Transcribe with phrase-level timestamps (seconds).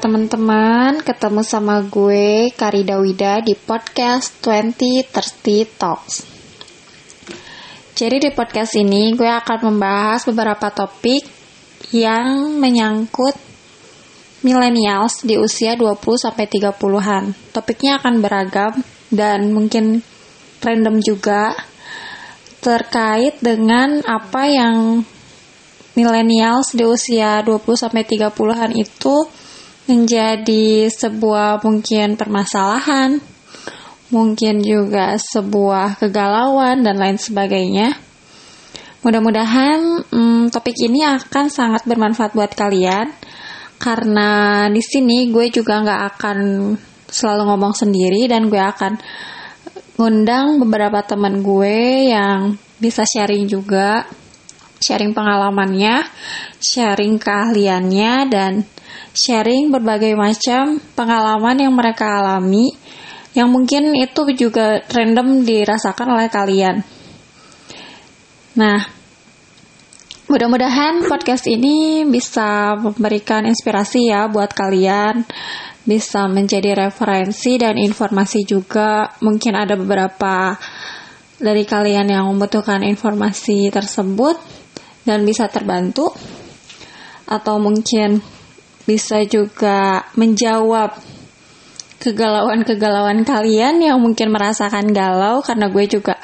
[0.00, 5.12] Teman-teman, ketemu sama gue Karida Wida di podcast 2030
[5.76, 6.24] Talks.
[8.00, 11.28] Jadi di podcast ini gue akan membahas beberapa topik
[11.92, 13.36] yang menyangkut
[14.40, 17.52] millennials di usia 20 sampai 30-an.
[17.52, 18.80] Topiknya akan beragam
[19.12, 20.00] dan mungkin
[20.64, 21.52] random juga
[22.64, 25.04] terkait dengan apa yang
[25.92, 29.39] millennials di usia 20 sampai 30-an itu
[29.90, 33.18] menjadi sebuah mungkin permasalahan,
[34.14, 37.98] mungkin juga sebuah kegalauan dan lain sebagainya.
[39.02, 43.10] Mudah-mudahan hmm, topik ini akan sangat bermanfaat buat kalian
[43.80, 46.38] karena di sini gue juga nggak akan
[47.08, 49.00] selalu ngomong sendiri dan gue akan
[49.96, 54.04] ngundang beberapa teman gue yang bisa sharing juga,
[54.80, 56.08] sharing pengalamannya,
[56.58, 58.52] sharing keahliannya dan
[59.12, 62.72] sharing berbagai macam pengalaman yang mereka alami
[63.30, 66.82] yang mungkin itu juga random dirasakan oleh kalian.
[68.58, 68.82] Nah,
[70.26, 75.22] mudah-mudahan podcast ini bisa memberikan inspirasi ya buat kalian,
[75.86, 79.14] bisa menjadi referensi dan informasi juga.
[79.22, 80.58] Mungkin ada beberapa
[81.38, 84.59] dari kalian yang membutuhkan informasi tersebut
[85.04, 86.12] dan bisa terbantu
[87.30, 88.18] atau mungkin
[88.84, 90.98] bisa juga menjawab
[92.00, 96.16] kegalauan-kegalauan kalian yang mungkin merasakan galau karena gue juga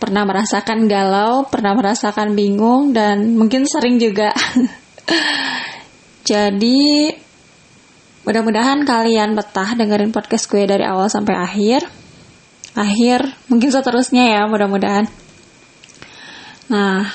[0.00, 4.32] pernah merasakan galau, pernah merasakan bingung dan mungkin sering juga.
[6.28, 7.08] Jadi
[8.24, 11.88] mudah-mudahan kalian betah dengerin podcast gue dari awal sampai akhir.
[12.74, 15.06] Akhir mungkin seterusnya ya, mudah-mudahan.
[16.68, 17.06] Nah,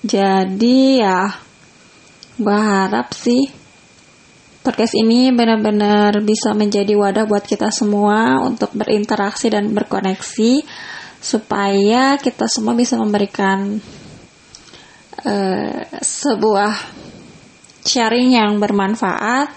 [0.00, 1.20] jadi ya
[2.40, 3.52] gue harap sih
[4.60, 10.64] podcast ini benar-benar bisa menjadi wadah buat kita semua untuk berinteraksi dan berkoneksi
[11.20, 13.76] supaya kita semua bisa memberikan
[15.24, 16.72] uh, sebuah
[17.84, 19.52] sharing yang bermanfaat,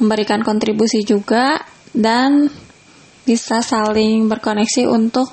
[0.00, 1.60] memberikan kontribusi juga
[1.92, 2.48] dan
[3.24, 5.28] bisa saling berkoneksi untuk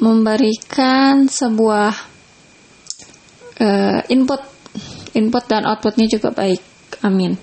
[0.00, 2.09] memberikan sebuah
[3.60, 4.40] uh, input
[5.14, 6.62] input dan outputnya juga baik.
[7.04, 7.36] Amin.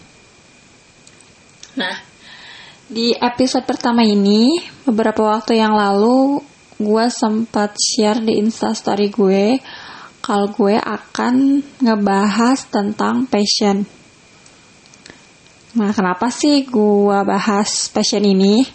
[1.78, 1.95] Nah,
[2.88, 4.57] di episode pertama ini,
[4.88, 6.41] beberapa waktu yang lalu,
[6.78, 9.59] gue sempat share di instastory gue
[10.23, 13.85] kalau gue akan ngebahas tentang passion.
[15.78, 18.66] Nah, kenapa sih gue bahas passion ini?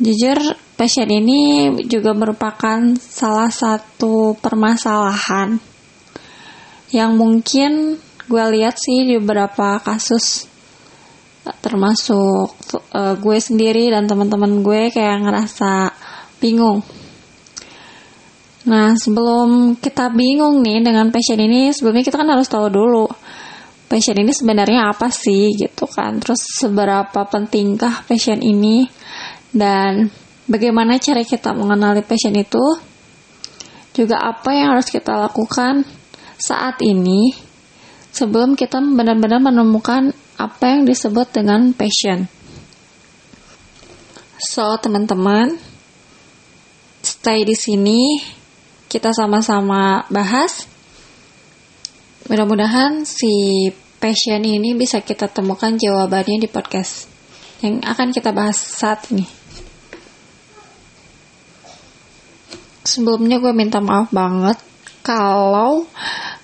[0.00, 5.73] Jujur, passion ini juga merupakan salah satu permasalahan
[6.94, 7.98] yang mungkin
[8.30, 10.46] gue lihat sih di beberapa kasus
[11.60, 12.56] termasuk
[12.96, 15.92] uh, gue sendiri dan teman-teman gue kayak ngerasa
[16.40, 16.80] bingung.
[18.64, 23.04] Nah, sebelum kita bingung nih dengan passion ini, sebelumnya kita kan harus tahu dulu
[23.84, 26.16] passion ini sebenarnya apa sih gitu kan.
[26.16, 28.88] Terus seberapa pentingkah passion ini
[29.52, 30.08] dan
[30.48, 32.64] bagaimana cara kita mengenali passion itu?
[33.94, 35.86] Juga apa yang harus kita lakukan
[36.44, 37.32] saat ini
[38.12, 42.28] sebelum kita benar-benar menemukan apa yang disebut dengan passion.
[44.36, 45.56] So, teman-teman,
[47.00, 48.20] stay di sini.
[48.92, 50.68] Kita sama-sama bahas.
[52.28, 53.66] Mudah-mudahan si
[53.98, 57.08] passion ini bisa kita temukan jawabannya di podcast
[57.64, 59.24] yang akan kita bahas saat ini.
[62.84, 64.60] Sebelumnya gue minta maaf banget
[65.04, 65.84] kalau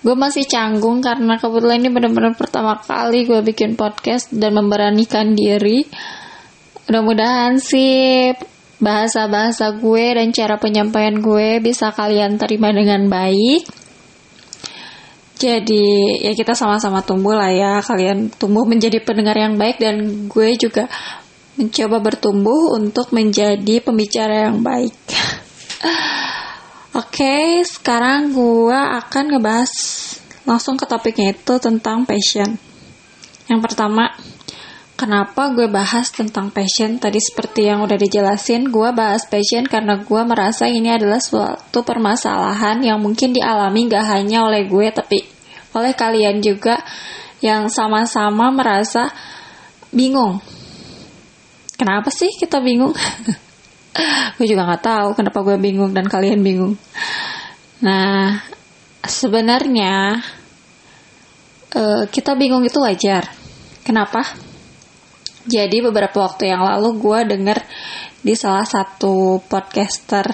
[0.05, 5.89] gue masih canggung karena kebetulan ini benar-benar pertama kali gue bikin podcast dan memberanikan diri.
[6.85, 8.37] Mudah-mudahan sih
[8.77, 13.65] bahasa-bahasa gue dan cara penyampaian gue bisa kalian terima dengan baik.
[15.41, 17.81] Jadi ya kita sama-sama tumbuh lah ya.
[17.81, 20.85] Kalian tumbuh menjadi pendengar yang baik dan gue juga
[21.57, 24.97] mencoba bertumbuh untuk menjadi pembicara yang baik
[27.01, 29.73] Oke, sekarang gue akan ngebahas
[30.45, 32.61] langsung ke topiknya itu tentang passion.
[33.49, 34.13] Yang pertama,
[35.01, 37.01] kenapa gue bahas tentang passion?
[37.01, 42.85] Tadi seperti yang udah dijelasin, gue bahas passion karena gue merasa ini adalah suatu permasalahan
[42.85, 45.25] yang mungkin dialami gak hanya oleh gue, tapi
[45.73, 46.85] oleh kalian juga
[47.41, 49.09] yang sama-sama merasa
[49.89, 50.37] bingung.
[51.81, 52.93] Kenapa sih kita bingung?
[54.39, 56.75] gue juga nggak tahu kenapa gue bingung dan kalian bingung.
[57.83, 58.39] Nah
[59.03, 60.21] sebenarnya
[61.75, 63.27] uh, kita bingung itu wajar.
[63.83, 64.23] Kenapa?
[65.49, 67.59] Jadi beberapa waktu yang lalu gue denger
[68.21, 70.29] di salah satu podcaster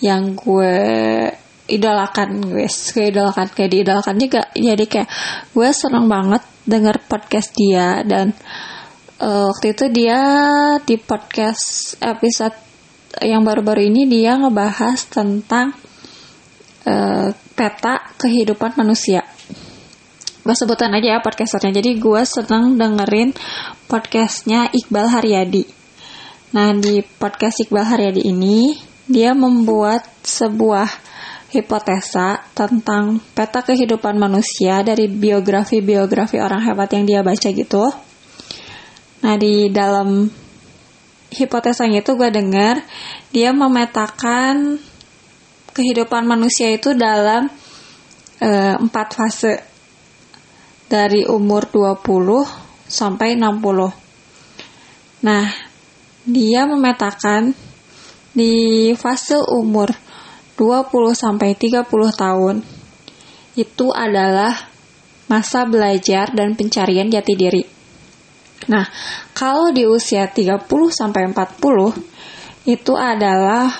[0.00, 0.74] yang gue
[1.68, 2.96] idolakan guys.
[2.96, 4.42] Gue idolakan kayak diidolakan juga.
[4.56, 5.08] Jadi kayak
[5.52, 8.32] gue seneng banget denger podcast dia dan
[9.26, 10.20] waktu itu dia
[10.86, 12.54] di podcast episode
[13.18, 15.74] yang baru-baru ini dia ngebahas tentang
[16.86, 19.26] uh, peta kehidupan manusia.
[20.46, 21.82] Gue sebutan aja ya podcasternya.
[21.82, 23.34] Jadi gue seneng dengerin
[23.90, 25.66] podcastnya Iqbal Haryadi.
[26.54, 28.78] Nah di podcast Iqbal Haryadi ini
[29.10, 30.88] dia membuat sebuah
[31.48, 38.07] hipotesa tentang peta kehidupan manusia dari biografi-biografi orang hebat yang dia baca gitu
[39.18, 40.30] nah di dalam
[41.28, 42.80] hipotesanya itu gue dengar
[43.34, 44.80] dia memetakan
[45.78, 47.46] kehidupan manusia itu dalam
[48.42, 49.54] e, empat fase
[50.88, 55.22] dari umur 20 sampai 60.
[55.22, 55.46] Nah,
[56.24, 57.52] dia memetakan
[58.32, 59.92] di fase umur
[60.56, 61.86] 20 sampai 30
[62.16, 62.56] tahun
[63.54, 64.54] itu adalah
[65.28, 67.77] masa belajar dan pencarian jati diri.
[68.66, 68.90] Nah,
[69.30, 71.94] kalau di usia 30 sampai 40
[72.66, 73.70] itu adalah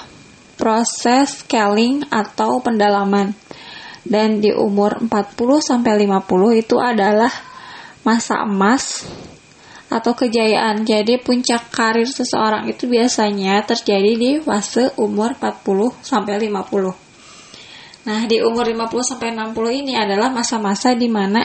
[0.54, 3.34] proses scaling atau pendalaman
[4.06, 7.30] dan di umur 40 sampai 50 itu adalah
[8.06, 9.04] masa emas
[9.88, 10.84] atau kejayaan.
[10.86, 17.08] Jadi puncak karir seseorang itu biasanya terjadi di fase umur 40 sampai 50.
[18.08, 21.44] Nah, di umur 50 sampai 60 ini adalah masa-masa di mana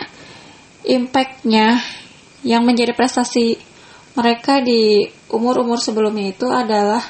[0.88, 1.80] impactnya
[2.44, 3.58] yang menjadi prestasi
[4.14, 7.02] mereka di umur-umur sebelumnya itu adalah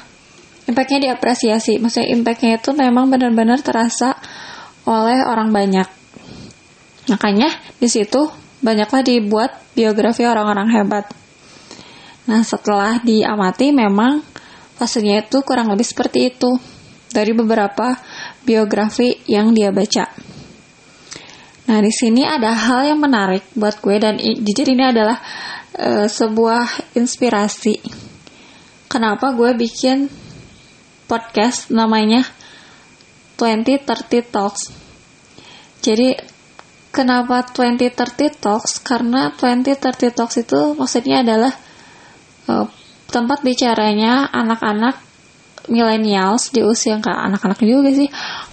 [0.64, 1.76] impactnya diapresiasi.
[1.78, 4.16] Maksudnya impactnya itu memang benar-benar terasa
[4.88, 5.88] oleh orang banyak.
[7.12, 8.32] Makanya di situ
[8.64, 11.04] banyaklah dibuat biografi orang-orang hebat.
[12.24, 14.24] Nah, setelah diamati memang
[14.80, 16.56] fasenya itu kurang lebih seperti itu
[17.12, 18.00] dari beberapa
[18.40, 20.08] biografi yang dia baca.
[21.64, 25.16] Nah, di sini ada hal yang menarik buat gue dan jujur ini adalah
[25.72, 27.80] e, sebuah inspirasi.
[28.88, 30.12] Kenapa gue bikin
[31.08, 32.24] podcast namanya
[33.36, 34.70] 2030 Talks.
[35.84, 36.16] Jadi
[36.94, 38.80] kenapa 2030 Talks?
[38.80, 41.52] Karena 2030 Talks itu maksudnya adalah
[42.48, 42.66] uh,
[43.10, 44.96] tempat bicaranya anak-anak
[45.68, 48.08] millennials di usia yang anak-anak juga sih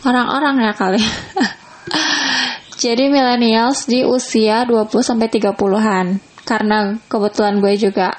[0.07, 1.01] orang-orang ya kali.
[2.81, 6.17] Jadi millennials di usia 20 sampai 30-an.
[6.41, 8.09] Karena kebetulan gue juga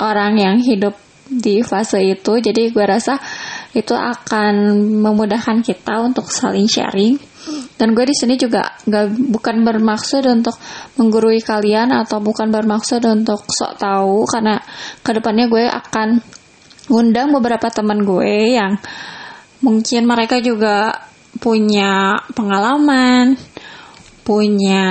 [0.00, 0.96] orang yang hidup
[1.28, 3.20] di fase itu, jadi gue rasa
[3.76, 7.20] itu akan memudahkan kita untuk saling sharing
[7.76, 10.56] dan gue di sini juga gak bukan bermaksud untuk
[10.98, 14.58] menggurui kalian atau bukan bermaksud untuk sok tahu karena
[15.04, 16.08] ke depannya gue akan
[16.90, 18.80] ngundang beberapa teman gue yang
[19.62, 21.06] mungkin mereka juga
[21.38, 23.36] punya pengalaman
[24.26, 24.86] punya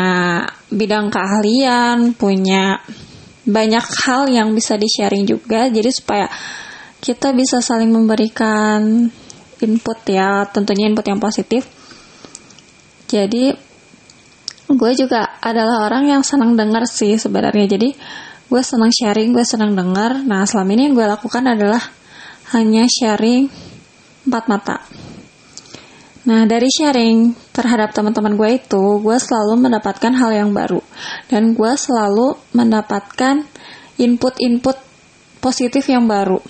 [0.71, 2.79] bidang keahlian punya
[3.43, 6.31] banyak hal yang bisa di sharing juga jadi supaya
[7.05, 9.05] kita bisa saling memberikan
[9.62, 11.69] input ya, tentunya input yang positif.
[13.05, 13.53] Jadi
[14.65, 17.77] gue juga adalah orang yang senang dengar sih sebenarnya.
[17.77, 17.93] Jadi
[18.50, 20.17] gue senang sharing, gue senang dengar.
[20.25, 21.81] Nah selama ini yang gue lakukan adalah
[22.57, 23.53] hanya sharing
[24.25, 24.77] empat mata.
[26.25, 30.82] Nah, dari sharing terhadap teman-teman gue itu, gue selalu mendapatkan hal yang baru.
[31.29, 33.46] Dan gue selalu mendapatkan
[34.01, 34.77] input-input
[35.38, 36.41] positif yang baru.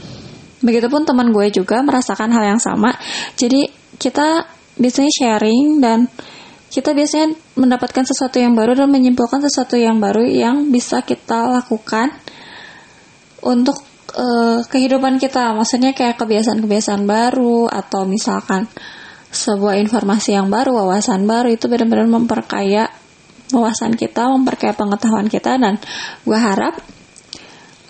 [0.63, 2.95] Begitupun teman gue juga merasakan hal yang sama.
[3.35, 3.67] Jadi
[3.99, 4.47] kita
[4.79, 6.07] biasanya sharing dan
[6.71, 12.15] kita biasanya mendapatkan sesuatu yang baru dan menyimpulkan sesuatu yang baru yang bisa kita lakukan
[13.43, 13.79] untuk
[14.15, 15.55] uh, kehidupan kita.
[15.55, 18.67] Maksudnya kayak kebiasaan-kebiasaan baru atau misalkan
[19.35, 22.87] sebuah informasi yang baru, wawasan baru itu benar-benar memperkaya
[23.51, 25.77] wawasan kita, memperkaya pengetahuan kita dan
[26.25, 26.79] gue harap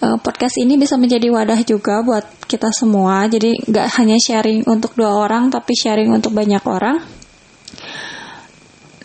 [0.03, 3.29] uh, podcast ini bisa menjadi wadah juga buat kita semua.
[3.29, 6.99] Jadi nggak hanya sharing untuk dua orang, tapi sharing untuk banyak orang.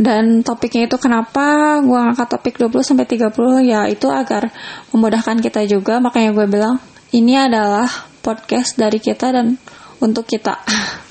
[0.01, 4.49] Dan topiknya itu kenapa gue ngangkat topik 20 sampai 30 ya itu agar
[4.97, 6.01] memudahkan kita juga.
[6.01, 6.81] Makanya gue bilang
[7.13, 7.85] ini adalah
[8.25, 9.61] podcast dari kita dan
[10.01, 10.57] untuk kita.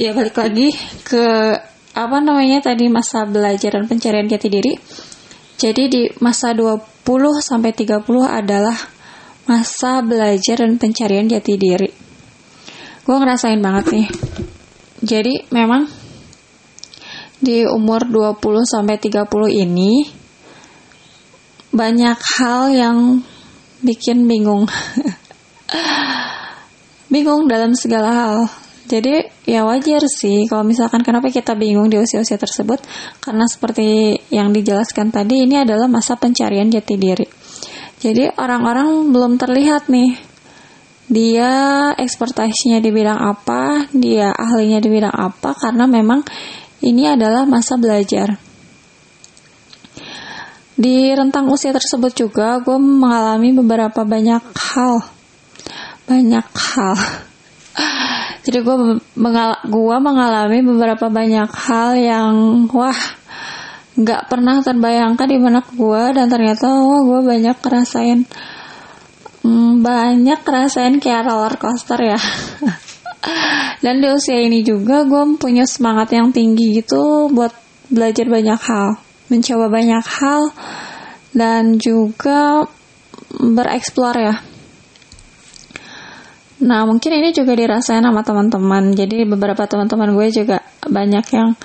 [0.00, 0.72] ya balik lagi
[1.04, 1.26] ke
[1.90, 4.72] apa namanya tadi masa belajar dan pencarian jati diri.
[5.60, 6.80] Jadi di masa 20
[7.44, 8.78] sampai 30 adalah
[9.44, 11.90] masa belajar dan pencarian jati diri.
[13.04, 14.08] Gue ngerasain banget nih.
[15.04, 15.84] Jadi memang
[17.40, 20.08] di umur 20 sampai 30 ini
[21.76, 22.98] banyak hal yang
[23.84, 24.64] bikin bingung.
[27.10, 28.38] bingung dalam segala hal.
[28.90, 32.82] Jadi ya wajar sih kalau misalkan kenapa kita bingung di usia-usia tersebut
[33.22, 37.26] karena seperti yang dijelaskan tadi ini adalah masa pencarian jati diri.
[38.00, 40.18] Jadi orang-orang belum terlihat nih
[41.10, 41.50] dia
[41.98, 46.26] ekspertasinya di bidang apa, dia ahlinya di bidang apa karena memang
[46.82, 48.38] ini adalah masa belajar.
[50.80, 55.19] Di rentang usia tersebut juga gue mengalami beberapa banyak hal.
[56.10, 56.98] Banyak hal.
[58.44, 58.76] Jadi gue
[59.14, 62.34] mengal gue mengalami beberapa banyak hal yang
[62.74, 62.98] wah
[63.94, 68.24] nggak pernah terbayangkan di benak gue dan ternyata wah gue banyak kerasain
[69.44, 72.20] hmm, banyak kerasain kayak roller coaster ya.
[73.84, 77.52] Dan di usia ini juga gue punya semangat yang tinggi gitu buat
[77.92, 78.96] belajar banyak hal
[79.30, 80.42] mencoba banyak hal
[81.30, 82.66] dan juga
[83.38, 84.34] bereksplor ya
[86.60, 88.92] Nah, mungkin ini juga dirasain sama teman-teman.
[88.92, 91.56] Jadi beberapa teman-teman gue juga banyak yang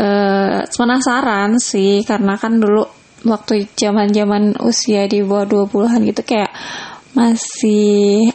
[0.00, 2.88] uh, penasaran sih karena kan dulu
[3.28, 6.50] waktu zaman-zaman usia di bawah 20-an gitu kayak
[7.12, 8.32] masih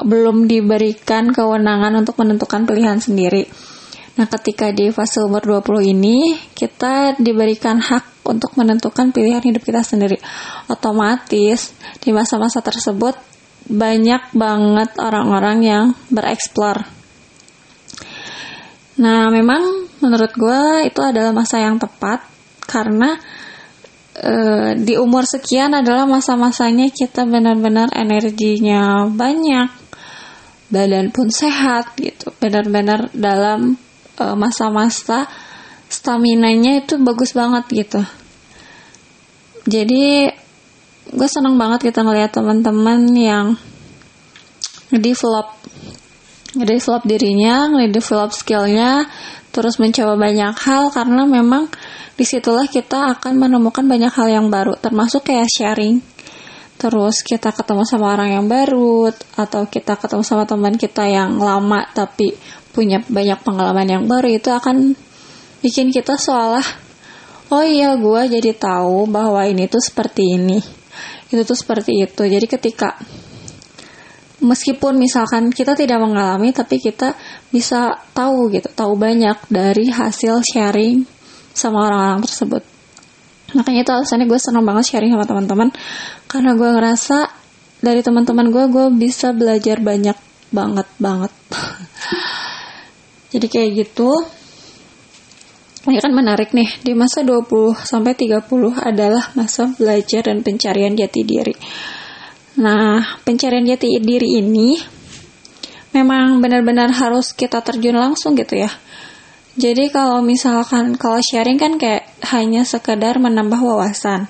[0.00, 3.46] belum diberikan kewenangan untuk menentukan pilihan sendiri.
[4.14, 9.82] Nah, ketika di fase umur 20 ini, kita diberikan hak untuk menentukan pilihan hidup kita
[9.82, 10.22] sendiri.
[10.70, 13.18] Otomatis, di masa-masa tersebut,
[13.64, 16.84] banyak banget orang-orang yang bereksplor.
[19.00, 22.22] Nah, memang menurut gue itu adalah masa yang tepat
[22.68, 23.18] karena
[24.14, 24.32] e,
[24.78, 29.68] di umur sekian adalah masa-masanya kita benar-benar energinya banyak,
[30.70, 33.74] badan pun sehat gitu, benar-benar dalam
[34.14, 35.26] e, masa-masa
[35.90, 38.02] stamina-nya itu bagus banget gitu.
[39.64, 40.28] Jadi
[41.12, 43.46] gue seneng banget kita ngeliat teman-teman yang
[44.88, 45.52] ngedevelop
[46.54, 49.10] ngedevelop dirinya, ngedevelop skillnya,
[49.50, 51.66] terus mencoba banyak hal karena memang
[52.14, 55.98] di situlah kita akan menemukan banyak hal yang baru, termasuk kayak sharing.
[56.78, 61.86] Terus kita ketemu sama orang yang baru, atau kita ketemu sama teman kita yang lama
[61.90, 62.38] tapi
[62.74, 64.98] punya banyak pengalaman yang baru itu akan
[65.62, 66.66] bikin kita seolah
[67.54, 70.58] oh iya gue jadi tahu bahwa ini tuh seperti ini
[71.34, 72.22] itu tuh seperti itu.
[72.22, 72.94] Jadi ketika
[74.38, 77.16] meskipun misalkan kita tidak mengalami tapi kita
[77.48, 81.02] bisa tahu gitu tahu banyak dari hasil sharing
[81.54, 82.62] sama orang-orang tersebut.
[83.54, 85.68] Makanya itu alasannya gue senang banget sharing sama teman-teman.
[86.26, 87.18] Karena gue ngerasa
[87.78, 90.18] dari teman-teman gue gue bisa belajar banyak
[90.50, 91.32] banget banget.
[93.34, 94.10] Jadi kayak gitu
[95.84, 98.48] ini kan menarik nih, di masa 20 sampai 30
[98.80, 101.54] adalah masa belajar dan pencarian jati diri.
[102.60, 104.80] Nah, pencarian jati diri ini
[105.92, 108.70] memang benar-benar harus kita terjun langsung gitu ya.
[109.54, 114.26] Jadi kalau misalkan kalau sharing kan kayak hanya sekedar menambah wawasan.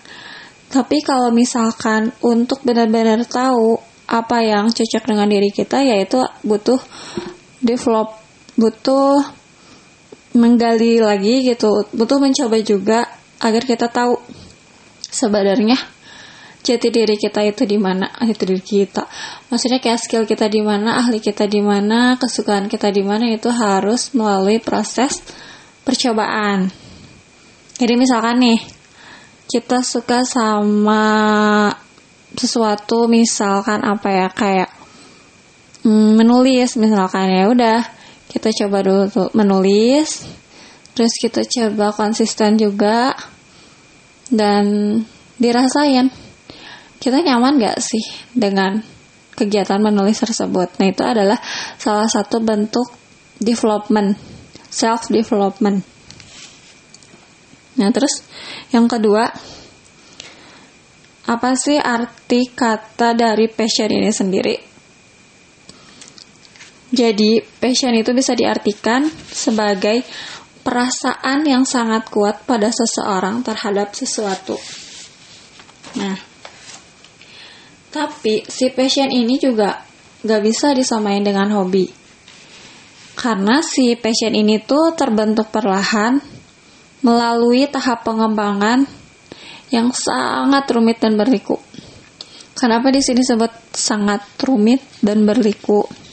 [0.69, 6.77] Tapi kalau misalkan untuk benar-benar tahu apa yang cocok dengan diri kita yaitu butuh
[7.65, 8.21] develop
[8.61, 9.25] butuh
[10.35, 11.87] menggali lagi gitu.
[11.95, 13.07] Butuh mencoba juga
[13.41, 14.19] agar kita tahu
[15.09, 15.79] sebenarnya
[16.65, 19.05] jati diri kita itu di mana jati diri kita.
[19.53, 23.53] Maksudnya kayak skill kita di mana ahli kita di mana kesukaan kita di mana itu
[23.53, 25.23] harus melalui proses
[25.85, 26.73] percobaan.
[27.77, 28.61] Jadi misalkan nih
[29.45, 31.05] kita suka sama
[32.35, 34.71] sesuatu misalkan apa ya kayak
[35.87, 37.79] hmm, menulis misalkan ya udah
[38.35, 40.27] kita coba dulu menulis.
[40.99, 43.15] Terus kita coba konsisten juga.
[44.27, 44.99] Dan
[45.39, 46.11] dirasain.
[46.99, 48.03] Kita nyaman gak sih
[48.35, 48.83] dengan
[49.39, 50.83] kegiatan menulis tersebut?
[50.83, 51.39] Nah itu adalah
[51.79, 53.05] salah satu bentuk
[53.39, 54.35] development
[54.75, 55.87] self development
[57.75, 58.23] nah terus
[58.71, 59.31] yang kedua
[61.25, 64.74] apa sih arti kata dari passion ini sendiri
[66.95, 70.07] jadi, passion itu bisa diartikan sebagai
[70.63, 74.55] perasaan yang sangat kuat pada seseorang terhadap sesuatu.
[75.99, 76.15] Nah,
[77.91, 79.83] tapi si passion ini juga
[80.23, 81.91] gak bisa disamain dengan hobi.
[83.15, 86.19] Karena si passion ini tuh terbentuk perlahan
[87.03, 88.87] melalui tahap pengembangan
[89.71, 91.59] yang sangat rumit dan berliku.
[92.55, 96.04] Kenapa di sini sebut sangat rumit dan berliku?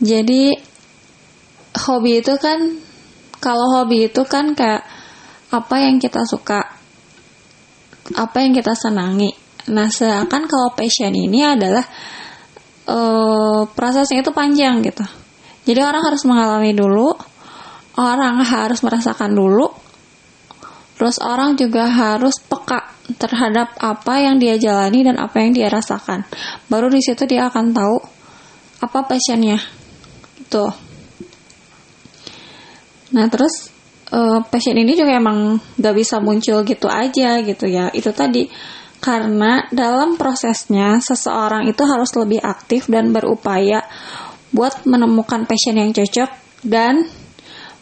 [0.00, 0.52] Jadi
[1.88, 2.80] hobi itu kan
[3.40, 4.84] kalau hobi itu kan kayak
[5.52, 6.76] apa yang kita suka.
[8.06, 9.34] apa yang kita senangi.
[9.66, 11.82] Nah, sedangkan kalau passion ini adalah
[12.86, 15.02] uh, prosesnya itu panjang gitu.
[15.66, 17.10] Jadi orang harus mengalami dulu,
[17.98, 19.74] orang harus merasakan dulu,
[20.94, 26.22] terus orang juga harus peka terhadap apa yang dia jalani dan apa yang dia rasakan.
[26.70, 27.96] Baru di situ dia akan tahu
[28.86, 29.58] apa passionnya.
[30.46, 30.72] Tuh.
[33.14, 33.70] Nah terus
[34.10, 37.90] uh, passion ini juga emang gak bisa muncul gitu aja gitu ya.
[37.94, 38.48] Itu tadi
[38.96, 43.84] karena dalam prosesnya seseorang itu harus lebih aktif dan berupaya
[44.50, 46.30] buat menemukan passion yang cocok
[46.64, 47.06] dan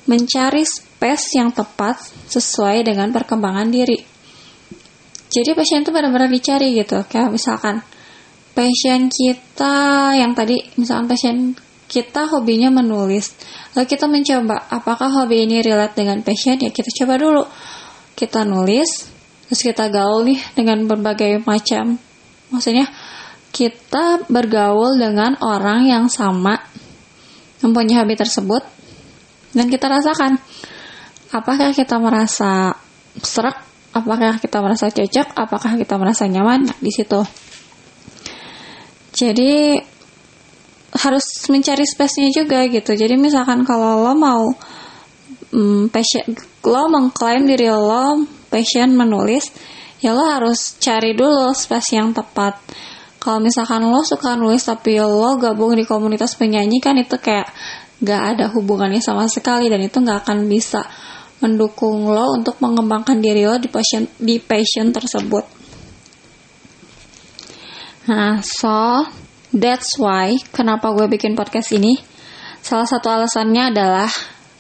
[0.05, 1.97] mencari space yang tepat
[2.29, 3.97] sesuai dengan perkembangan diri.
[5.33, 7.03] Jadi passion itu benar-benar dicari gitu.
[7.09, 7.83] Kayak misalkan
[8.55, 11.37] passion kita yang tadi misalkan passion
[11.95, 13.39] kita hobinya menulis.
[13.79, 16.59] Lalu kita mencoba apakah hobi ini relate dengan passion?
[16.59, 17.47] Ya kita coba dulu.
[18.19, 19.07] Kita nulis,
[19.47, 21.95] terus kita gaul nih dengan berbagai macam.
[22.51, 22.91] Maksudnya
[23.55, 26.59] kita bergaul dengan orang yang sama
[27.63, 28.67] mempunyai hobi tersebut
[29.55, 30.43] dan kita rasakan
[31.31, 32.75] apakah kita merasa
[33.23, 33.63] serak?
[33.95, 35.39] Apakah kita merasa cocok?
[35.39, 36.67] Apakah kita merasa nyaman?
[36.67, 37.23] Nah, di situ.
[39.15, 39.79] Jadi
[40.95, 44.47] harus mencari space-nya juga gitu jadi misalkan kalau lo mau
[45.51, 46.23] um, passion
[46.63, 49.51] lo mengklaim diri lo passion menulis
[49.99, 52.63] ya lo harus cari dulu space yang tepat
[53.19, 57.49] kalau misalkan lo suka nulis tapi lo gabung di komunitas penyanyi kan itu kayak
[58.05, 60.85] gak ada hubungannya sama sekali dan itu gak akan bisa
[61.41, 65.45] mendukung lo untuk mengembangkan diri lo di passion di passion tersebut.
[68.05, 69.09] Nah, so
[69.55, 71.97] that's why kenapa gue bikin podcast ini.
[72.65, 74.11] Salah satu alasannya adalah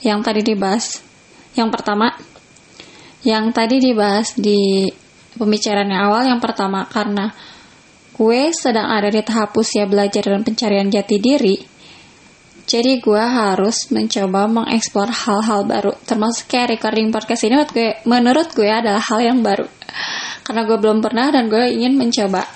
[0.04, 1.02] yang tadi dibahas.
[1.58, 2.14] Yang pertama,
[3.24, 4.86] yang tadi dibahas di
[5.34, 7.34] pembicaraan yang awal yang pertama karena
[8.14, 11.56] gue sedang ada di tahap usia belajar dan pencarian jati diri
[12.64, 18.48] jadi gue harus mencoba mengeksplor hal-hal baru termasuk kayak recording podcast ini menurut gue, menurut
[18.54, 19.66] gue adalah hal yang baru
[20.46, 22.46] karena gue belum pernah dan gue ingin mencoba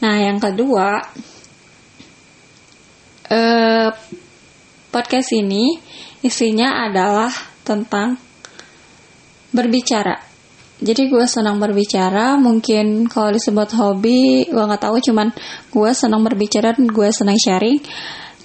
[0.00, 1.02] nah yang kedua
[3.28, 3.90] eh,
[4.88, 5.76] podcast ini
[6.24, 7.30] isinya adalah
[7.62, 8.16] tentang
[9.52, 10.16] berbicara.
[10.78, 15.34] Jadi gue senang berbicara mungkin kalau disebut hobi gue nggak tahu cuman
[15.74, 17.82] gue senang berbicara dan gue senang sharing.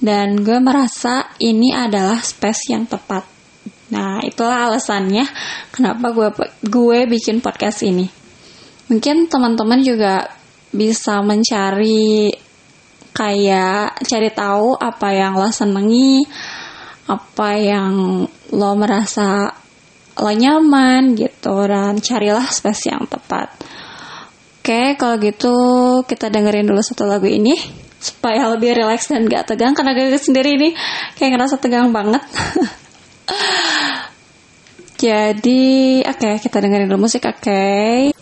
[0.03, 3.23] Dan gue merasa ini adalah space yang tepat.
[3.93, 5.23] Nah itulah alasannya
[5.71, 6.27] kenapa gue
[6.65, 8.09] gue bikin podcast ini.
[8.91, 10.27] Mungkin teman-teman juga
[10.73, 12.33] bisa mencari
[13.13, 16.25] kayak cari tahu apa yang lo senengi
[17.05, 19.53] apa yang lo merasa
[20.17, 23.49] lo nyaman gitu dan carilah space yang tepat.
[24.63, 25.55] Oke, kalau gitu
[26.07, 27.51] kita dengerin dulu satu lagu ini
[27.99, 30.69] supaya lebih rileks dan gak tegang karena gue sendiri ini
[31.19, 32.23] kayak ngerasa tegang banget.
[35.03, 37.43] Jadi, oke okay, kita dengerin dulu musik, oke.
[37.43, 38.15] Okay.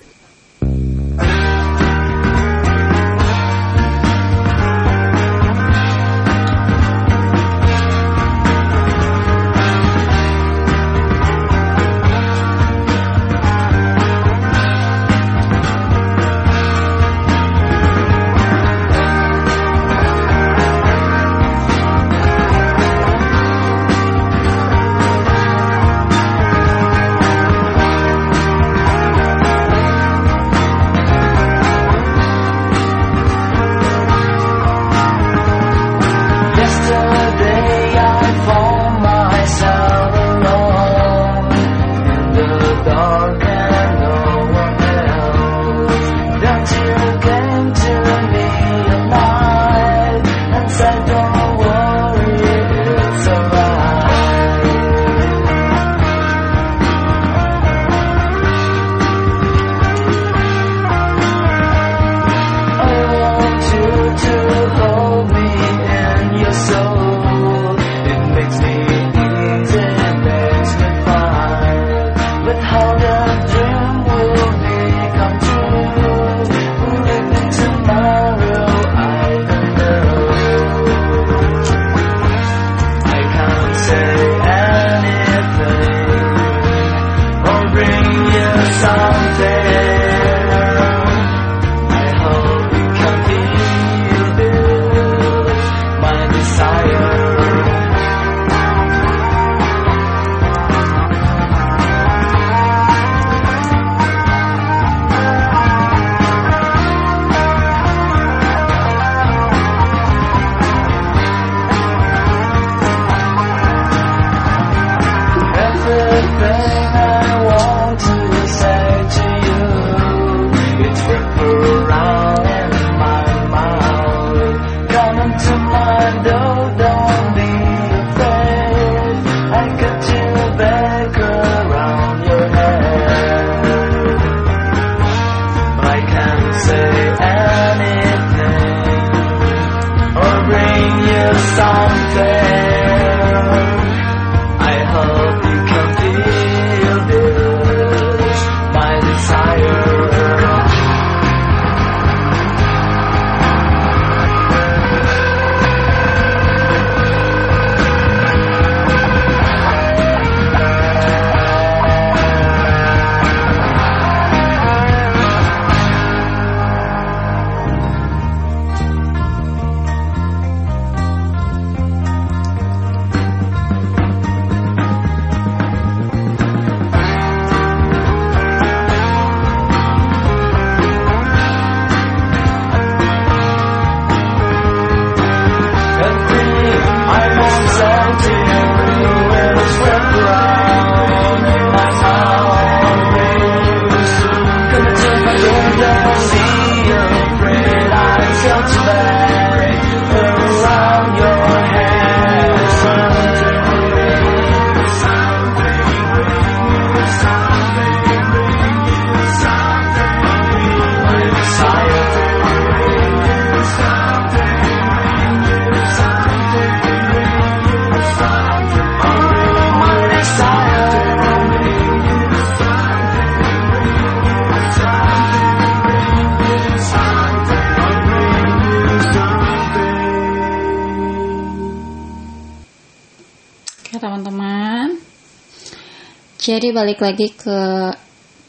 [236.41, 237.93] Jadi balik lagi ke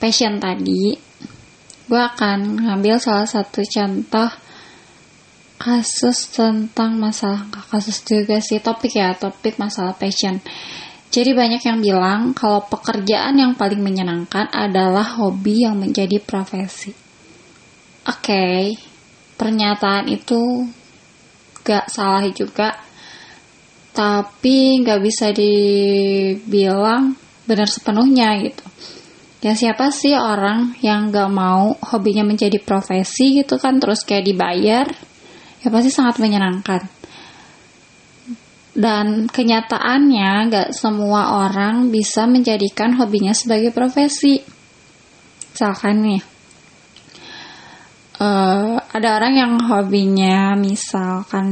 [0.01, 0.97] passion tadi
[1.93, 4.33] gue akan ngambil salah satu contoh
[5.61, 10.41] kasus tentang masalah kasus juga sih topik ya topik masalah passion.
[11.13, 16.97] Jadi banyak yang bilang kalau pekerjaan yang paling menyenangkan adalah hobi yang menjadi profesi.
[18.09, 18.61] Oke okay,
[19.37, 20.67] pernyataan itu
[21.63, 22.75] gak salah juga
[23.93, 28.65] tapi gak bisa dibilang benar sepenuhnya gitu.
[29.43, 34.87] Ya siapa sih orang yang gak mau hobinya menjadi profesi gitu kan terus kayak dibayar?
[35.63, 36.87] Ya pasti sangat menyenangkan.
[38.73, 44.39] Dan kenyataannya gak semua orang bisa menjadikan hobinya sebagai profesi.
[45.53, 46.23] Misalkan nih
[48.23, 51.49] uh, ada orang yang hobinya misalkan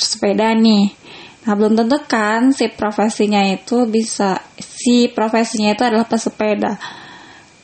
[0.00, 0.96] sepeda nih.
[1.44, 4.40] Nah, belum tentu kan si profesinya itu bisa
[4.84, 6.76] si profesinya itu adalah pesepeda.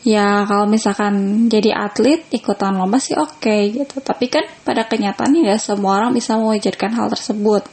[0.01, 4.01] Ya, kalau misalkan jadi atlet ikutan lomba sih oke okay, gitu.
[4.01, 7.69] Tapi kan pada kenyataannya ya semua orang bisa mewujudkan hal tersebut.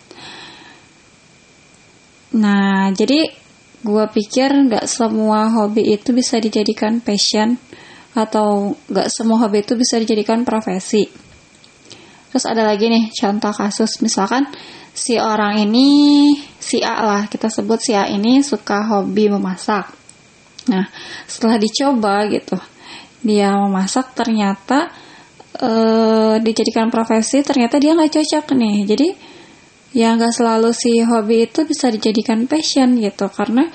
[2.36, 3.32] Nah, jadi
[3.88, 7.56] gue pikir nggak semua hobi itu bisa dijadikan passion
[8.12, 11.08] atau nggak semua hobi itu bisa dijadikan profesi.
[12.28, 14.52] Terus ada lagi nih contoh kasus misalkan
[14.98, 15.88] si orang ini
[16.58, 19.94] si A lah kita sebut si A ini suka hobi memasak.
[20.74, 20.90] Nah
[21.30, 22.58] setelah dicoba gitu
[23.22, 24.90] dia memasak ternyata
[25.54, 25.70] e,
[26.42, 28.78] dijadikan profesi ternyata dia nggak cocok nih.
[28.90, 29.08] Jadi
[29.94, 33.70] ya nggak selalu si hobi itu bisa dijadikan passion gitu karena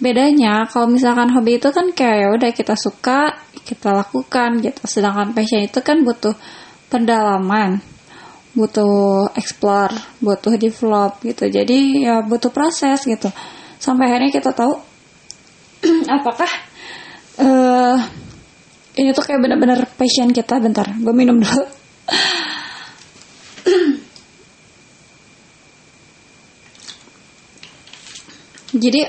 [0.00, 3.36] bedanya kalau misalkan hobi itu kan kayak ya udah kita suka
[3.68, 4.80] kita lakukan gitu.
[4.88, 6.32] Sedangkan passion itu kan butuh
[6.88, 7.97] pendalaman
[8.58, 11.46] butuh explore, butuh develop gitu.
[11.46, 13.30] Jadi ya butuh proses gitu.
[13.78, 14.74] Sampai akhirnya kita tahu
[16.18, 16.50] apakah
[17.38, 18.02] uh,
[18.98, 20.58] ini tuh kayak benar-benar passion kita.
[20.58, 21.62] Bentar, gue minum dulu.
[28.74, 29.00] Jadi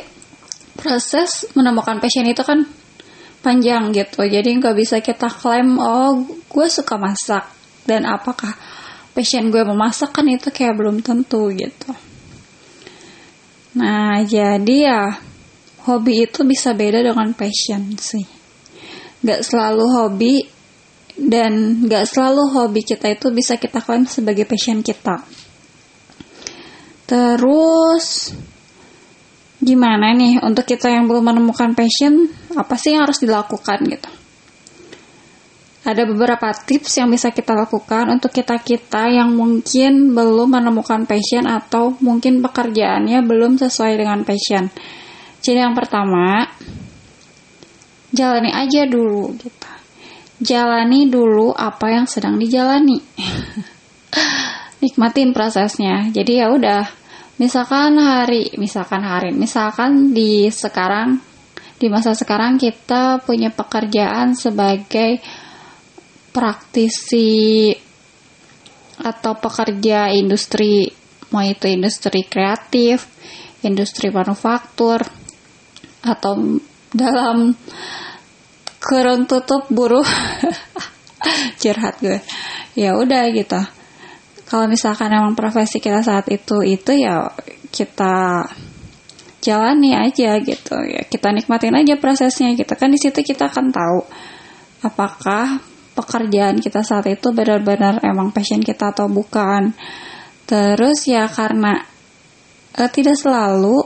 [0.78, 2.70] proses menemukan passion itu kan
[3.42, 4.30] panjang gitu.
[4.30, 7.50] Jadi nggak bisa kita klaim oh gue suka masak
[7.90, 8.54] dan apakah
[9.20, 11.92] passion gue memasak kan itu kayak belum tentu gitu.
[13.76, 15.20] Nah jadi ya
[15.84, 18.24] hobi itu bisa beda dengan passion sih.
[19.20, 20.36] Gak selalu hobi
[21.20, 25.20] dan gak selalu hobi kita itu bisa kita klaim sebagai passion kita.
[27.04, 28.32] Terus
[29.60, 34.19] gimana nih untuk kita yang belum menemukan passion apa sih yang harus dilakukan gitu
[35.80, 41.96] ada beberapa tips yang bisa kita lakukan untuk kita-kita yang mungkin belum menemukan passion atau
[42.04, 44.68] mungkin pekerjaannya belum sesuai dengan passion.
[45.40, 46.52] Jadi yang pertama,
[48.12, 49.72] jalani aja dulu gitu.
[50.40, 53.00] Jalani dulu apa yang sedang dijalani.
[54.84, 56.12] Nikmatin prosesnya.
[56.12, 56.84] Jadi ya udah,
[57.40, 61.24] misalkan hari, misalkan hari, misalkan di sekarang
[61.80, 65.24] di masa sekarang kita punya pekerjaan sebagai
[66.30, 67.72] praktisi
[69.00, 70.92] atau pekerja industri
[71.30, 73.06] mau itu industri kreatif,
[73.62, 75.06] industri manufaktur
[76.02, 76.58] atau
[76.90, 77.54] dalam
[78.82, 80.06] kurung tutup buruh.
[81.62, 82.20] Curhat gue.
[82.74, 83.60] Ya udah gitu.
[84.50, 87.30] Kalau misalkan emang profesi kita saat itu itu ya
[87.70, 88.48] kita
[89.44, 90.76] jalani aja gitu.
[90.90, 92.74] Ya kita nikmatin aja prosesnya gitu.
[92.74, 94.00] Kan di situ kita akan tahu
[94.82, 95.60] apakah
[96.00, 99.76] pekerjaan kita saat itu benar-benar emang passion kita atau bukan.
[100.48, 101.84] Terus ya karena
[102.80, 103.84] uh, tidak selalu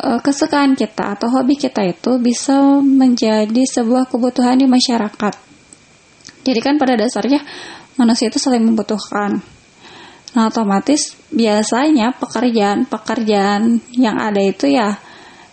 [0.00, 5.34] uh, kesukaan kita atau hobi kita itu bisa menjadi sebuah kebutuhan di masyarakat.
[6.42, 7.44] Jadi kan pada dasarnya
[8.00, 9.44] manusia itu saling membutuhkan.
[10.32, 14.96] Nah otomatis biasanya pekerjaan-pekerjaan yang ada itu ya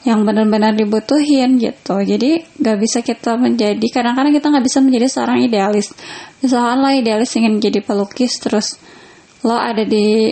[0.08, 2.00] yang benar-benar dibutuhin gitu.
[2.00, 5.92] Jadi nggak bisa kita menjadi kadang-kadang kita nggak bisa menjadi seorang idealis.
[6.40, 8.80] Misalkan lo idealis ingin jadi pelukis terus
[9.44, 10.32] lo ada di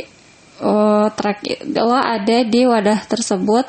[0.63, 3.65] uh, track lo ada di wadah tersebut.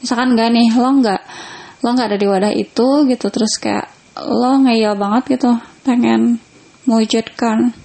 [0.00, 1.22] Misalkan nggak nih lo nggak
[1.84, 3.26] lo nggak ada di wadah itu gitu.
[3.28, 3.92] Terus kayak
[4.24, 5.52] lo ngeyel banget gitu.
[5.84, 6.40] Pengen
[6.88, 7.76] mewujudkan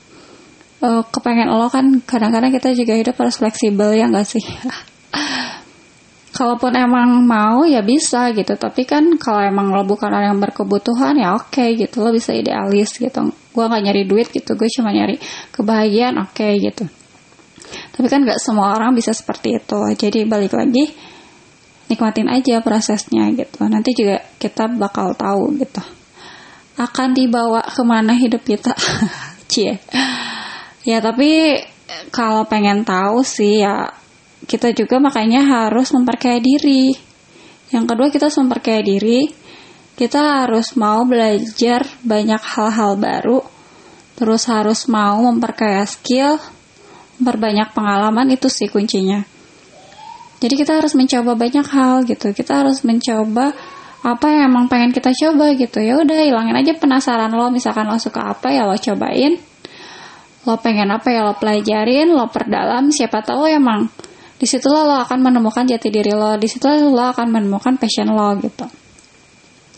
[0.81, 4.45] uh, kepengen lo kan kadang-kadang kita juga hidup harus fleksibel ya nggak sih
[6.41, 8.57] kalaupun emang mau ya bisa gitu.
[8.57, 12.01] Tapi kan kalau emang lo bukan orang yang berkebutuhan ya oke okay, gitu.
[12.01, 13.29] Lo bisa idealis gitu.
[13.29, 14.57] Gue nggak nyari duit gitu.
[14.57, 15.21] Gue cuma nyari
[15.53, 16.89] kebahagiaan oke okay, gitu.
[17.93, 19.79] Tapi kan nggak semua orang bisa seperti itu.
[19.93, 20.89] Jadi balik lagi
[21.93, 23.61] nikmatin aja prosesnya gitu.
[23.69, 25.85] Nanti juga kita bakal tahu gitu.
[26.81, 28.73] Akan dibawa ke mana hidup kita?
[29.51, 29.77] Cie.
[30.81, 31.61] Ya tapi
[32.09, 34.00] kalau pengen tahu sih ya
[34.51, 36.91] kita juga makanya harus memperkaya diri.
[37.71, 39.31] Yang kedua kita harus memperkaya diri.
[39.95, 43.39] Kita harus mau belajar banyak hal-hal baru.
[44.19, 46.35] Terus harus mau memperkaya skill
[47.15, 49.23] memperbanyak pengalaman itu sih kuncinya.
[50.43, 52.35] Jadi kita harus mencoba banyak hal gitu.
[52.35, 53.55] Kita harus mencoba
[54.03, 55.79] apa yang emang pengen kita coba gitu.
[55.79, 57.47] Ya udah hilangin aja penasaran lo.
[57.55, 59.39] Misalkan lo suka apa ya lo cobain.
[60.43, 62.91] Lo pengen apa ya lo pelajarin lo perdalam.
[62.91, 64.10] Siapa tahu emang
[64.41, 68.33] di situ lo akan menemukan jati diri lo di situ lo akan menemukan passion lo
[68.41, 68.65] gitu.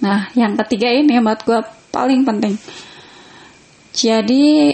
[0.07, 1.59] Nah yang ketiga ini buat gue
[1.91, 2.55] paling penting.
[3.91, 4.71] Jadi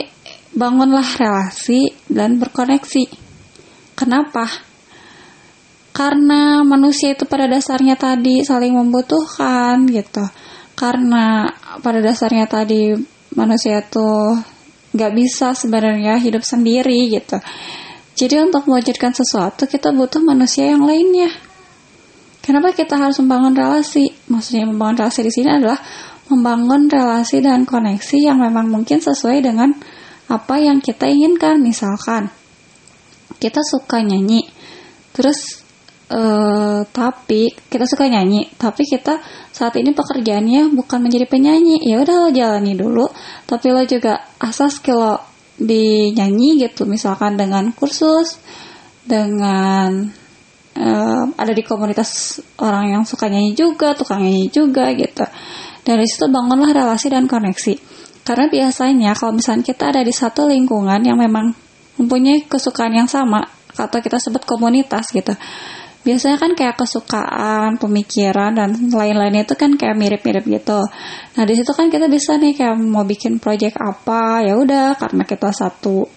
[0.54, 3.10] bangunlah relasi dan berkoneksi.
[3.98, 4.46] Kenapa?
[5.90, 10.22] Karena manusia itu pada dasarnya tadi saling membutuhkan gitu.
[10.78, 11.50] Karena
[11.82, 12.94] pada dasarnya tadi
[13.34, 14.38] manusia itu
[14.94, 17.42] nggak bisa sebenarnya hidup sendiri gitu
[18.20, 21.32] jadi untuk mewujudkan sesuatu kita butuh manusia yang lainnya.
[22.44, 24.12] Kenapa kita harus membangun relasi?
[24.28, 25.80] Maksudnya membangun relasi di sini adalah
[26.28, 29.72] membangun relasi dan koneksi yang memang mungkin sesuai dengan
[30.28, 31.64] apa yang kita inginkan.
[31.64, 32.28] Misalkan
[33.40, 34.44] kita suka nyanyi
[35.16, 35.64] terus
[36.12, 39.24] uh, tapi kita suka nyanyi tapi kita
[39.56, 41.88] saat ini pekerjaannya bukan menjadi penyanyi.
[41.88, 43.08] Ya udah lo jalani dulu
[43.48, 45.29] tapi lo juga asas skill
[45.60, 46.88] di nyanyi gitu.
[46.88, 48.40] Misalkan dengan kursus
[49.04, 50.08] dengan
[50.80, 55.28] uh, ada di komunitas orang yang suka nyanyi juga tukang nyanyi juga gitu.
[55.84, 57.76] Dari situ bangunlah relasi dan koneksi.
[58.24, 61.52] Karena biasanya kalau misalnya kita ada di satu lingkungan yang memang
[62.00, 63.44] mempunyai kesukaan yang sama
[63.76, 65.34] atau kita sebut komunitas gitu
[66.00, 70.80] biasanya kan kayak kesukaan, pemikiran dan lain-lainnya itu kan kayak mirip-mirip gitu.
[71.36, 75.24] Nah di situ kan kita bisa nih kayak mau bikin project apa ya udah karena
[75.28, 76.08] kita satu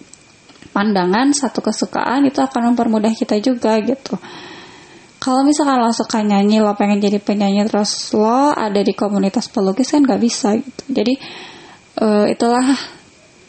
[0.73, 4.15] pandangan, satu kesukaan itu akan mempermudah kita juga gitu.
[5.23, 9.95] Kalau misalkan lo suka nyanyi, lo pengen jadi penyanyi terus lo ada di komunitas pelukis
[9.95, 10.83] kan gak bisa gitu.
[10.91, 11.15] Jadi
[12.03, 12.67] uh, itulah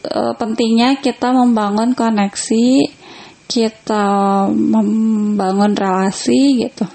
[0.07, 2.67] uh, pentingnya kita membangun koneksi
[3.47, 4.05] kita
[4.51, 6.87] membangun relasi gitu.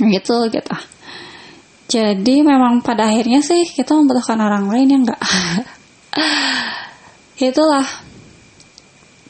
[0.00, 0.76] Gitu gitu.
[1.90, 5.18] Jadi memang pada akhirnya sih kita membutuhkan orang lain yang enggak
[7.50, 7.86] itulah.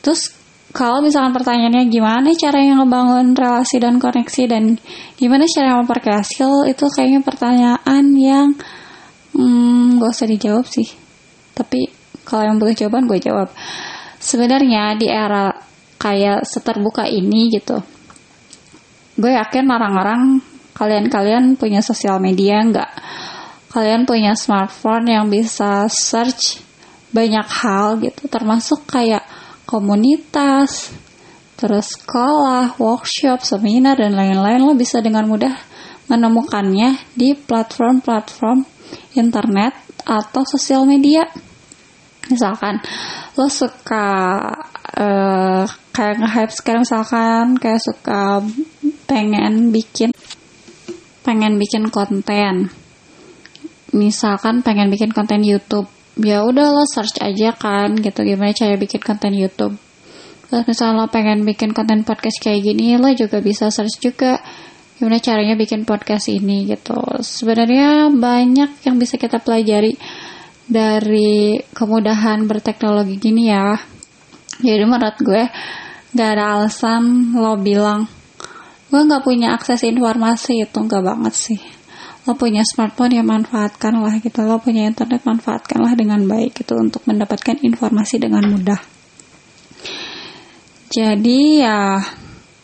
[0.04, 0.36] Terus
[0.70, 4.64] kalau misalkan pertanyaannya gimana cara yang ngebangun relasi dan koneksi dan
[5.18, 6.68] gimana cara memperkaya skill?
[6.68, 8.48] Itu kayaknya pertanyaan yang
[9.34, 10.86] hmm, gak usah dijawab sih.
[11.56, 11.90] Tapi
[12.22, 13.48] kalau yang butuh jawaban gue jawab.
[14.20, 15.50] Sebenarnya di era
[16.00, 17.76] kayak seterbuka ini gitu.
[19.20, 20.40] Gue yakin orang-orang
[20.72, 22.90] kalian-kalian punya sosial media nggak?
[23.68, 26.64] Kalian punya smartphone yang bisa search
[27.12, 29.22] banyak hal gitu termasuk kayak
[29.68, 30.90] komunitas
[31.60, 34.64] terus sekolah, workshop, seminar dan lain-lain.
[34.64, 35.52] Lo bisa dengan mudah
[36.08, 38.64] menemukannya di platform-platform
[39.20, 39.76] internet
[40.08, 41.28] atau sosial media
[42.28, 42.82] misalkan
[43.38, 44.06] lo suka
[45.00, 48.44] uh, kayak nge-hype sekarang misalkan kayak suka
[49.08, 50.10] pengen bikin
[51.24, 52.72] pengen bikin konten.
[53.90, 55.90] Misalkan pengen bikin konten YouTube.
[56.20, 58.22] Ya udah lo search aja kan gitu.
[58.22, 59.74] Gimana cara bikin konten YouTube?
[60.50, 64.42] Terus misalnya lo pengen bikin konten podcast kayak gini lo juga bisa search juga.
[64.98, 66.98] Gimana caranya bikin podcast ini gitu.
[67.22, 69.96] Sebenarnya banyak yang bisa kita pelajari
[70.70, 73.74] dari kemudahan berteknologi gini ya.
[74.62, 75.42] Jadi menurut gue
[76.14, 78.06] gak ada alasan lo bilang
[78.86, 80.62] gue gak punya akses informasi.
[80.62, 81.60] Itu gak banget sih.
[82.30, 84.46] Lo punya smartphone ya manfaatkan lah gitu.
[84.46, 88.78] Lo punya internet manfaatkan lah dengan baik gitu untuk mendapatkan informasi dengan mudah.
[90.90, 91.98] Jadi ya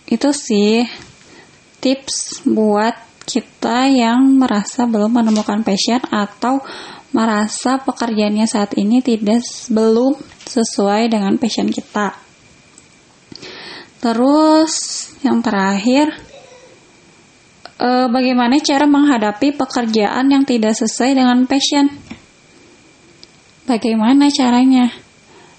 [0.07, 0.87] itu sih
[1.83, 2.95] tips buat
[3.27, 6.63] kita yang merasa belum menemukan passion atau
[7.17, 9.41] merasa pekerjaannya saat ini tidak
[9.73, 12.13] belum sesuai dengan passion kita.
[14.05, 14.73] Terus
[15.25, 16.13] yang terakhir,
[17.81, 21.89] eh, bagaimana cara menghadapi pekerjaan yang tidak sesuai dengan passion?
[23.65, 24.93] Bagaimana caranya?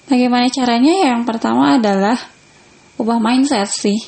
[0.07, 0.93] Bagaimana caranya?
[1.09, 2.15] Yang pertama adalah
[3.01, 3.99] ubah mindset sih.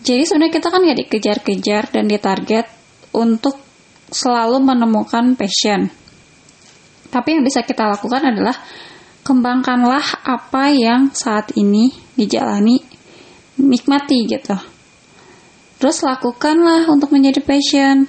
[0.00, 2.64] Jadi sebenarnya kita kan gak dikejar-kejar dan ditarget
[3.12, 3.69] untuk
[4.10, 5.90] selalu menemukan passion.
[7.10, 8.54] Tapi yang bisa kita lakukan adalah
[9.26, 12.78] kembangkanlah apa yang saat ini dijalani,
[13.58, 14.54] nikmati gitu.
[15.80, 18.04] Terus lakukanlah untuk menjadi passion.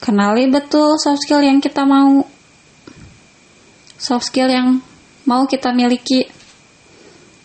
[0.00, 2.24] Kenali betul soft skill yang kita mau.
[4.00, 4.80] Soft skill yang
[5.28, 6.24] mau kita miliki.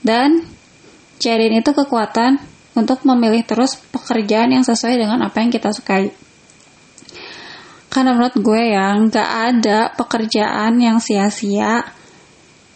[0.05, 0.45] Dan
[1.19, 2.37] jadiin itu kekuatan
[2.77, 6.24] untuk memilih terus pekerjaan yang sesuai dengan apa yang kita sukai.
[7.95, 11.79] Karena menurut gue ya, nggak ada pekerjaan yang sia-sia.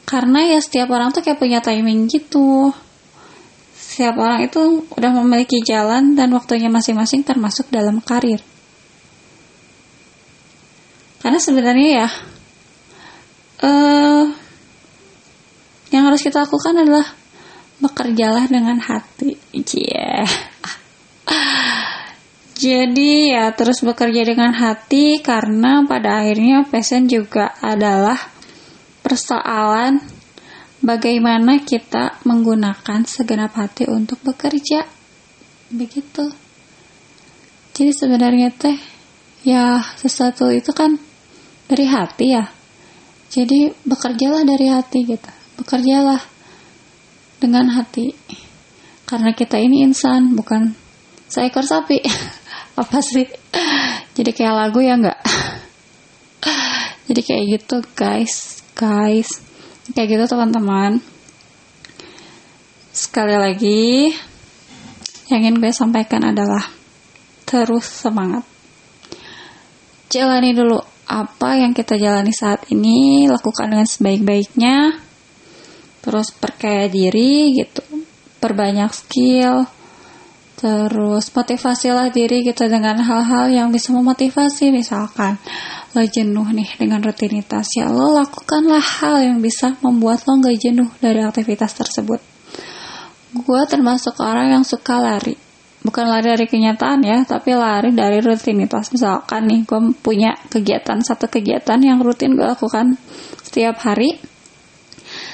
[0.08, 2.72] Karena ya setiap orang tuh kayak punya timing gitu.
[3.76, 8.40] Setiap orang itu udah memiliki jalan dan waktunya masing-masing termasuk dalam karir.
[11.20, 12.10] Karena sebenarnya ya,
[13.68, 14.24] uh,
[15.92, 17.12] yang harus kita lakukan adalah
[17.84, 19.36] bekerjalah dengan hati.
[19.52, 20.32] Yeah.
[22.60, 28.20] Jadi ya terus bekerja dengan hati karena pada akhirnya passion juga adalah
[29.00, 30.04] persoalan
[30.84, 34.84] bagaimana kita menggunakan segenap hati untuk bekerja.
[35.72, 36.36] Begitu.
[37.80, 38.76] Jadi sebenarnya teh
[39.48, 41.00] ya sesuatu itu kan
[41.72, 42.44] dari hati ya.
[43.32, 45.32] Jadi bekerjalah dari hati gitu.
[45.64, 46.20] Bekerjalah
[47.40, 48.12] dengan hati.
[49.08, 50.76] Karena kita ini insan, bukan
[51.32, 52.04] seekor sapi.
[52.80, 53.28] apa sih?
[54.16, 55.20] Jadi kayak lagu ya nggak?
[57.12, 58.64] Jadi kayak gitu guys.
[58.72, 59.44] Guys.
[59.92, 61.04] Kayak gitu teman-teman.
[62.96, 64.16] Sekali lagi
[65.30, 66.64] yang ingin gue sampaikan adalah
[67.44, 68.48] terus semangat.
[70.10, 74.98] Jalani dulu apa yang kita jalani saat ini lakukan dengan sebaik-baiknya
[76.00, 77.84] terus percaya diri gitu.
[78.40, 79.79] Perbanyak skill
[80.60, 85.40] Terus motivasilah diri kita dengan hal-hal yang bisa memotivasi misalkan
[85.96, 90.92] lo jenuh nih dengan rutinitas ya lo lakukanlah hal yang bisa membuat lo gak jenuh
[91.00, 92.20] dari aktivitas tersebut.
[93.32, 95.40] Gue termasuk orang yang suka lari.
[95.80, 98.92] Bukan lari dari kenyataan ya, tapi lari dari rutinitas.
[98.92, 103.00] Misalkan nih, gue punya kegiatan, satu kegiatan yang rutin gue lakukan
[103.48, 104.20] setiap hari.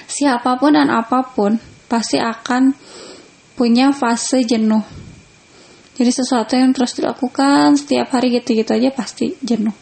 [0.05, 1.57] Siapa pun dan apa pun
[1.89, 2.77] pasti akan
[3.57, 5.04] punya fase jenuh
[5.95, 9.73] jadi sesuatu yang terus dilakukan setiap hari gitu-gitu aja pasti jenuh.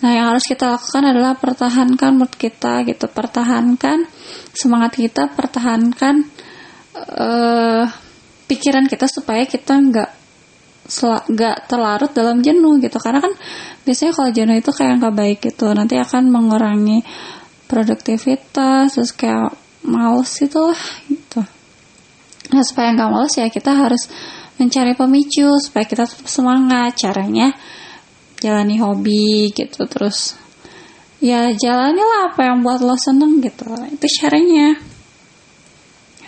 [0.00, 4.08] Nah, yang harus kita lakukan adalah pertahankan mood kita gitu, pertahankan
[4.56, 6.24] semangat kita, pertahankan
[6.96, 7.84] uh,
[8.48, 10.10] pikiran kita supaya kita nggak
[11.30, 12.96] nggak terlarut dalam jenuh gitu.
[12.96, 13.36] Karena kan
[13.84, 17.04] biasanya kalau jenuh itu kayak nggak baik gitu, nanti akan mengurangi
[17.68, 19.52] produktivitas, terus kayak
[19.84, 21.44] males itu lah gitu.
[22.56, 24.08] Nah, supaya nggak males ya kita harus
[24.60, 27.56] mencari pemicu supaya kita semangat caranya
[28.40, 30.36] jalani hobi gitu terus
[31.20, 34.76] ya jalanilah apa yang buat lo seneng gitu itu caranya.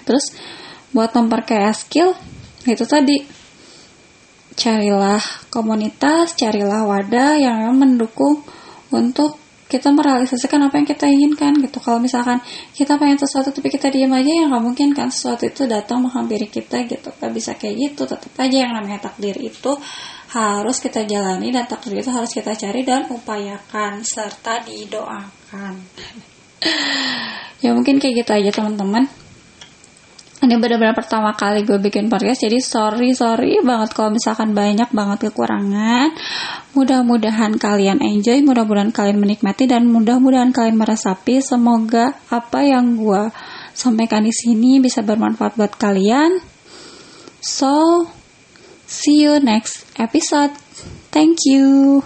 [0.04, 0.32] Terus
[0.92, 2.12] buat memperkaya skill
[2.68, 3.24] itu tadi
[4.52, 8.44] carilah komunitas carilah wadah yang mendukung
[8.92, 9.40] untuk
[9.72, 11.80] kita merealisasikan apa yang kita inginkan gitu.
[11.80, 12.44] Kalau misalkan
[12.76, 16.52] kita pengen sesuatu tapi kita diam aja ya nggak mungkin kan sesuatu itu datang menghampiri
[16.52, 17.08] kita gitu.
[17.08, 19.72] Nggak bisa kayak gitu tetap aja yang namanya takdir itu
[20.36, 25.74] harus kita jalani dan takdir itu harus kita cari dan upayakan serta didoakan.
[27.62, 29.06] Ya mungkin kayak gitu aja teman-teman
[30.42, 35.30] ini benar-benar pertama kali gue bikin podcast jadi sorry sorry banget kalau misalkan banyak banget
[35.30, 36.10] kekurangan.
[36.74, 43.30] Mudah-mudahan kalian enjoy mudah-mudahan kalian menikmati dan mudah-mudahan kalian meresapi semoga apa yang gue
[43.70, 46.42] sampaikan di sini bisa bermanfaat buat kalian.
[47.38, 48.10] So
[48.90, 50.58] see you next episode.
[51.14, 52.02] Thank you